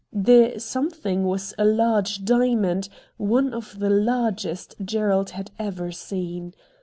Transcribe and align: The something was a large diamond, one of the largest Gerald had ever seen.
The 0.11 0.57
something 0.57 1.25
was 1.25 1.53
a 1.59 1.63
large 1.63 2.25
diamond, 2.25 2.89
one 3.17 3.53
of 3.53 3.77
the 3.77 3.91
largest 3.91 4.73
Gerald 4.83 5.29
had 5.37 5.51
ever 5.59 5.91
seen. 5.91 6.55